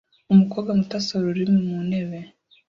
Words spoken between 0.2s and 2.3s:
umukobwa muto asohora ururimi mu ntebe